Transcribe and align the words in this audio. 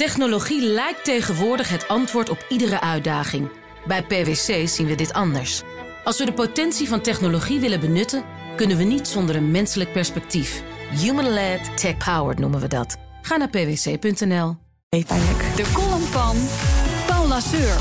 Technologie 0.00 0.62
lijkt 0.62 1.04
tegenwoordig 1.04 1.68
het 1.68 1.88
antwoord 1.88 2.28
op 2.28 2.44
iedere 2.48 2.80
uitdaging. 2.80 3.50
Bij 3.86 4.02
PwC 4.02 4.68
zien 4.68 4.86
we 4.86 4.94
dit 4.94 5.12
anders. 5.12 5.62
Als 6.04 6.18
we 6.18 6.24
de 6.24 6.32
potentie 6.32 6.88
van 6.88 7.00
technologie 7.00 7.60
willen 7.60 7.80
benutten, 7.80 8.24
kunnen 8.56 8.76
we 8.76 8.84
niet 8.84 9.08
zonder 9.08 9.36
een 9.36 9.50
menselijk 9.50 9.92
perspectief. 9.92 10.62
Human-led, 10.90 11.76
tech-powered 11.76 12.38
noemen 12.38 12.60
we 12.60 12.68
dat. 12.68 12.96
Ga 13.22 13.36
naar 13.36 13.50
pwc.nl. 13.50 14.56
De 14.88 15.70
column 15.72 16.02
van 16.02 16.36
Paul 17.06 17.28
Lasseur. 17.28 17.76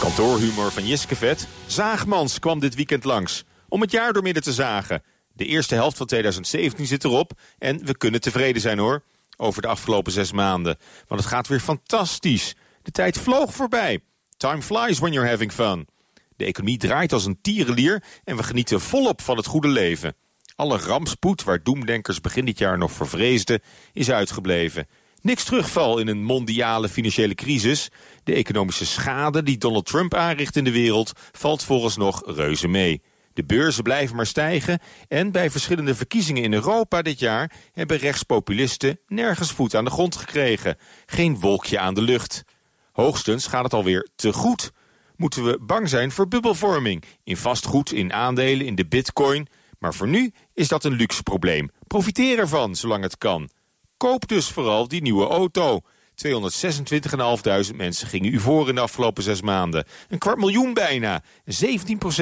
Kantoorhumor 0.00 0.72
van 0.72 0.86
Jiske 0.86 1.16
Vet. 1.16 1.48
Zaagmans 1.66 2.38
kwam 2.38 2.60
dit 2.60 2.74
weekend 2.74 3.04
langs. 3.04 3.44
Om 3.68 3.80
het 3.80 3.90
jaar 3.90 4.12
doormidden 4.12 4.42
te 4.42 4.52
zagen. 4.52 5.02
De 5.32 5.44
eerste 5.44 5.74
helft 5.74 5.96
van 5.96 6.06
2017 6.06 6.86
zit 6.86 7.04
erop. 7.04 7.32
En 7.58 7.84
we 7.84 7.96
kunnen 7.96 8.20
tevreden 8.20 8.62
zijn 8.62 8.78
hoor. 8.78 9.02
Over 9.36 9.62
de 9.62 9.68
afgelopen 9.68 10.12
zes 10.12 10.32
maanden. 10.32 10.78
Want 11.08 11.20
het 11.20 11.30
gaat 11.30 11.48
weer 11.48 11.60
fantastisch. 11.60 12.54
De 12.82 12.90
tijd 12.90 13.18
vloog 13.18 13.54
voorbij. 13.54 14.00
Time 14.36 14.62
flies 14.62 14.98
when 14.98 15.12
you're 15.12 15.28
having 15.28 15.52
fun. 15.52 15.88
De 16.36 16.44
economie 16.44 16.78
draait 16.78 17.12
als 17.12 17.24
een 17.24 17.40
tierenlier. 17.40 18.02
En 18.24 18.36
we 18.36 18.42
genieten 18.42 18.80
volop 18.80 19.22
van 19.22 19.36
het 19.36 19.46
goede 19.46 19.68
leven. 19.68 20.14
Alle 20.56 20.78
rampspoed 20.78 21.44
waar 21.44 21.62
doemdenkers 21.62 22.20
begin 22.20 22.44
dit 22.44 22.58
jaar 22.58 22.78
nog 22.78 22.92
voor 22.92 23.08
vreesden, 23.08 23.60
is 23.92 24.10
uitgebleven. 24.10 24.86
Niks 25.20 25.44
terugval 25.44 25.98
in 25.98 26.08
een 26.08 26.22
mondiale 26.22 26.88
financiële 26.88 27.34
crisis. 27.34 27.88
De 28.24 28.34
economische 28.34 28.86
schade 28.86 29.42
die 29.42 29.58
Donald 29.58 29.86
Trump 29.86 30.14
aanricht 30.14 30.56
in 30.56 30.64
de 30.64 30.72
wereld 30.72 31.12
valt 31.32 31.62
vooralsnog 31.62 32.22
reuze 32.26 32.68
mee. 32.68 33.02
De 33.36 33.44
beurzen 33.44 33.82
blijven 33.82 34.16
maar 34.16 34.26
stijgen 34.26 34.78
en 35.08 35.32
bij 35.32 35.50
verschillende 35.50 35.94
verkiezingen 35.94 36.42
in 36.42 36.52
Europa 36.52 37.02
dit 37.02 37.18
jaar 37.18 37.52
hebben 37.72 37.96
rechtspopulisten 37.96 39.00
nergens 39.06 39.52
voet 39.52 39.74
aan 39.74 39.84
de 39.84 39.90
grond 39.90 40.16
gekregen. 40.16 40.76
Geen 41.06 41.40
wolkje 41.40 41.78
aan 41.78 41.94
de 41.94 42.02
lucht. 42.02 42.44
Hoogstens 42.92 43.46
gaat 43.46 43.64
het 43.64 43.72
alweer 43.72 44.08
te 44.14 44.32
goed. 44.32 44.72
Moeten 45.16 45.44
we 45.44 45.58
bang 45.60 45.88
zijn 45.88 46.10
voor 46.12 46.28
bubbelvorming 46.28 47.04
in 47.24 47.36
vastgoed, 47.36 47.92
in 47.92 48.12
aandelen, 48.12 48.66
in 48.66 48.74
de 48.74 48.86
bitcoin. 48.86 49.48
Maar 49.78 49.94
voor 49.94 50.08
nu 50.08 50.32
is 50.54 50.68
dat 50.68 50.84
een 50.84 50.96
luxe 50.96 51.22
probleem. 51.22 51.70
Profiteer 51.86 52.38
ervan, 52.38 52.76
zolang 52.76 53.02
het 53.02 53.18
kan. 53.18 53.50
Koop 53.96 54.28
dus 54.28 54.48
vooral 54.48 54.88
die 54.88 55.02
nieuwe 55.02 55.26
auto. 55.26 55.80
226.500 56.16 57.76
mensen 57.76 58.08
gingen 58.08 58.32
u 58.32 58.40
voor 58.40 58.68
in 58.68 58.74
de 58.74 58.80
afgelopen 58.80 59.22
zes 59.22 59.42
maanden. 59.42 59.84
Een 60.08 60.18
kwart 60.18 60.38
miljoen 60.38 60.74
bijna. 60.74 61.22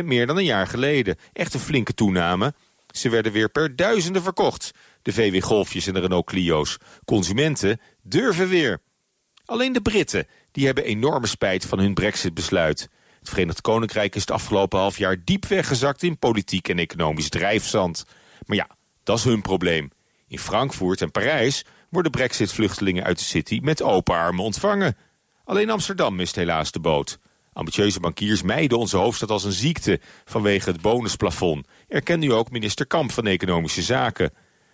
17% 0.00 0.04
meer 0.04 0.26
dan 0.26 0.36
een 0.36 0.44
jaar 0.44 0.66
geleden. 0.66 1.16
Echt 1.32 1.54
een 1.54 1.60
flinke 1.60 1.94
toename. 1.94 2.54
Ze 2.90 3.08
werden 3.08 3.32
weer 3.32 3.48
per 3.48 3.76
duizenden 3.76 4.22
verkocht. 4.22 4.70
De 5.02 5.12
VW 5.12 5.42
Golfjes 5.42 5.86
en 5.86 5.94
de 5.94 6.00
Renault 6.00 6.26
Clio's. 6.26 6.76
Consumenten 7.04 7.80
durven 8.02 8.48
weer. 8.48 8.80
Alleen 9.44 9.72
de 9.72 9.80
Britten 9.80 10.26
die 10.52 10.66
hebben 10.66 10.84
enorme 10.84 11.26
spijt 11.26 11.64
van 11.64 11.78
hun 11.78 11.94
brexit-besluit. 11.94 12.88
Het 13.18 13.28
Verenigd 13.28 13.60
Koninkrijk 13.60 14.14
is 14.14 14.20
het 14.20 14.30
afgelopen 14.30 14.78
half 14.78 14.98
jaar 14.98 15.16
diep 15.24 15.46
weggezakt 15.46 16.02
in 16.02 16.18
politiek 16.18 16.68
en 16.68 16.78
economisch 16.78 17.28
drijfzand. 17.28 18.04
Maar 18.46 18.56
ja, 18.56 18.68
dat 19.02 19.18
is 19.18 19.24
hun 19.24 19.42
probleem. 19.42 19.90
In 20.28 20.38
Frankfurt 20.38 21.00
en 21.00 21.10
Parijs 21.10 21.64
worden 21.90 22.12
brexit-vluchtelingen 22.12 23.04
uit 23.04 23.18
de 23.18 23.24
city 23.24 23.60
met 23.62 23.82
open 23.82 24.14
armen 24.14 24.44
ontvangen. 24.44 24.96
Alleen 25.44 25.70
Amsterdam 25.70 26.14
mist 26.14 26.36
helaas 26.36 26.70
de 26.70 26.80
boot. 26.80 27.18
Ambitieuze 27.52 28.00
bankiers 28.00 28.42
mijden 28.42 28.78
onze 28.78 28.96
hoofdstad 28.96 29.30
als 29.30 29.44
een 29.44 29.52
ziekte 29.52 30.00
vanwege 30.24 30.70
het 30.70 30.80
bonusplafond. 30.80 31.66
Erkent 31.88 32.20
nu 32.20 32.32
ook 32.32 32.50
minister 32.50 32.86
Kamp 32.86 33.12
van 33.12 33.26
Economische 33.26 33.82
Zaken. 33.82 34.32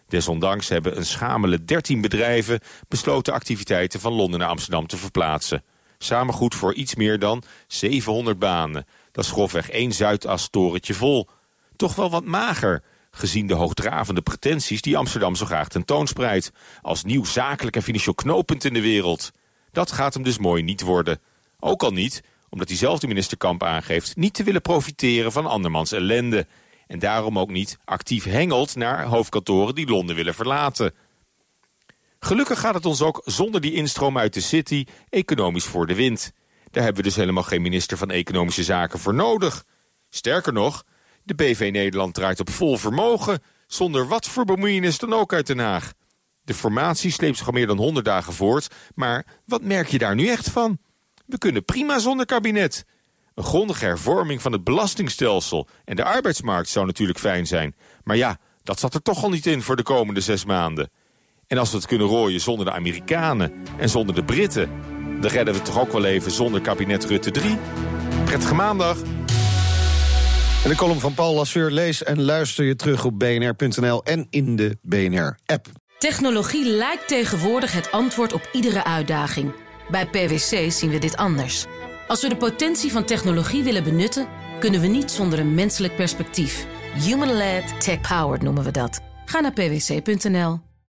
Desondanks 0.08 0.68
hebben 0.68 0.96
een 0.96 1.06
schamele 1.06 1.64
13 1.64 2.00
bedrijven 2.00 2.60
besloten 2.88 3.32
activiteiten 3.32 4.00
van 4.00 4.12
Londen 4.12 4.40
naar 4.40 4.48
Amsterdam 4.48 4.86
te 4.86 4.96
verplaatsen. 4.96 5.64
Samen 5.98 6.34
goed 6.34 6.54
voor 6.54 6.74
iets 6.74 6.94
meer 6.94 7.18
dan 7.18 7.42
700 7.66 8.38
banen. 8.38 8.86
Dat 9.12 9.24
is 9.24 9.30
grofweg 9.30 9.70
één 9.70 9.92
Zuidas-torentje 9.92 10.94
vol. 10.94 11.28
Toch 11.76 11.94
wel 11.94 12.10
wat 12.10 12.24
mager, 12.24 12.82
gezien 13.16 13.46
de 13.46 13.54
hoogdravende 13.54 14.22
pretenties 14.22 14.82
die 14.82 14.96
Amsterdam 14.96 15.34
zo 15.34 15.46
graag 15.46 15.68
tentoonspreidt. 15.68 16.52
Als 16.82 17.04
nieuw 17.04 17.24
zakelijk 17.24 17.76
en 17.76 17.82
financieel 17.82 18.14
knooppunt 18.14 18.64
in 18.64 18.72
de 18.72 18.80
wereld. 18.80 19.30
Dat 19.72 19.92
gaat 19.92 20.14
hem 20.14 20.22
dus 20.22 20.38
mooi 20.38 20.62
niet 20.62 20.80
worden. 20.80 21.20
Ook 21.58 21.82
al 21.82 21.90
niet, 21.90 22.22
omdat 22.48 22.68
diezelfde 22.68 23.06
minister 23.06 23.36
Kamp 23.36 23.62
aangeeft 23.62 24.16
niet 24.16 24.34
te 24.34 24.44
willen 24.44 24.62
profiteren 24.62 25.32
van 25.32 25.46
andermans 25.46 25.92
ellende. 25.92 26.46
En 26.86 26.98
daarom 26.98 27.38
ook 27.38 27.50
niet 27.50 27.78
actief 27.84 28.24
hengelt 28.24 28.76
naar 28.76 29.04
hoofdkantoren 29.04 29.74
die 29.74 29.88
Londen 29.88 30.16
willen 30.16 30.34
verlaten. 30.34 30.94
Gelukkig 32.18 32.60
gaat 32.60 32.74
het 32.74 32.86
ons 32.86 33.02
ook 33.02 33.22
zonder 33.24 33.60
die 33.60 33.72
instroom 33.72 34.18
uit 34.18 34.34
de 34.34 34.40
city 34.40 34.84
economisch 35.08 35.64
voor 35.64 35.86
de 35.86 35.94
wind. 35.94 36.32
Daar 36.70 36.84
hebben 36.84 37.02
we 37.02 37.08
dus 37.08 37.18
helemaal 37.18 37.42
geen 37.42 37.62
minister 37.62 37.96
van 37.96 38.10
Economische 38.10 38.64
Zaken 38.64 38.98
voor 38.98 39.14
nodig. 39.14 39.64
Sterker 40.08 40.52
nog, 40.52 40.84
de 41.26 41.34
BV 41.34 41.68
Nederland 41.72 42.14
draait 42.14 42.40
op 42.40 42.50
vol 42.50 42.76
vermogen... 42.76 43.42
zonder 43.66 44.08
wat 44.08 44.28
voor 44.28 44.44
bemoeienis 44.44 44.98
dan 44.98 45.12
ook 45.12 45.32
uit 45.32 45.46
Den 45.46 45.58
Haag. 45.58 45.92
De 46.42 46.54
formatie 46.54 47.10
sleept 47.10 47.36
zich 47.36 47.46
al 47.46 47.52
meer 47.52 47.66
dan 47.66 47.76
100 47.76 48.04
dagen 48.04 48.32
voort... 48.32 48.74
maar 48.94 49.26
wat 49.44 49.62
merk 49.62 49.88
je 49.88 49.98
daar 49.98 50.14
nu 50.14 50.26
echt 50.26 50.50
van? 50.50 50.78
We 51.26 51.38
kunnen 51.38 51.64
prima 51.64 51.98
zonder 51.98 52.26
kabinet. 52.26 52.84
Een 53.34 53.44
grondige 53.44 53.84
hervorming 53.84 54.42
van 54.42 54.52
het 54.52 54.64
belastingstelsel 54.64 55.68
en 55.84 55.96
de 55.96 56.04
arbeidsmarkt 56.04 56.68
zou 56.68 56.86
natuurlijk 56.86 57.18
fijn 57.18 57.46
zijn. 57.46 57.74
Maar 58.04 58.16
ja, 58.16 58.38
dat 58.62 58.78
zat 58.78 58.94
er 58.94 59.02
toch 59.02 59.22
al 59.22 59.30
niet 59.30 59.46
in 59.46 59.62
voor 59.62 59.76
de 59.76 59.82
komende 59.82 60.20
zes 60.20 60.44
maanden. 60.44 60.90
En 61.46 61.58
als 61.58 61.70
we 61.70 61.76
het 61.76 61.86
kunnen 61.86 62.06
rooien 62.06 62.40
zonder 62.40 62.64
de 62.64 62.72
Amerikanen 62.72 63.52
en 63.78 63.88
zonder 63.88 64.14
de 64.14 64.24
Britten... 64.24 64.70
dan 65.20 65.30
redden 65.30 65.54
we 65.54 65.60
het 65.60 65.64
toch 65.64 65.80
ook 65.80 65.92
wel 65.92 66.04
even 66.04 66.30
zonder 66.30 66.60
kabinet 66.60 67.04
Rutte 67.04 67.30
3. 67.30 67.58
Prettige 68.24 68.54
maandag. 68.54 68.98
En 70.66 70.72
de 70.72 70.78
column 70.78 71.00
van 71.00 71.14
Paul 71.14 71.34
Lasseur 71.34 71.70
lees 71.70 72.02
en 72.02 72.22
luister 72.22 72.64
je 72.64 72.76
terug 72.76 73.04
op 73.04 73.18
bnr.nl 73.18 74.04
en 74.04 74.26
in 74.30 74.56
de 74.56 74.78
BNR-app. 74.82 75.66
Technologie 75.98 76.68
lijkt 76.68 77.08
tegenwoordig 77.08 77.72
het 77.72 77.90
antwoord 77.90 78.32
op 78.32 78.48
iedere 78.52 78.84
uitdaging. 78.84 79.54
Bij 79.90 80.06
PwC 80.06 80.70
zien 80.72 80.90
we 80.90 80.98
dit 80.98 81.16
anders. 81.16 81.64
Als 82.06 82.22
we 82.22 82.28
de 82.28 82.36
potentie 82.36 82.92
van 82.92 83.04
technologie 83.04 83.62
willen 83.62 83.84
benutten, 83.84 84.28
kunnen 84.58 84.80
we 84.80 84.86
niet 84.86 85.10
zonder 85.10 85.38
een 85.38 85.54
menselijk 85.54 85.96
perspectief. 85.96 86.66
Human-led, 86.94 87.80
tech-powered 87.80 88.42
noemen 88.42 88.64
we 88.64 88.70
dat. 88.70 89.00
Ga 89.24 89.40
naar 89.40 89.52
pwc.nl. 89.52 90.60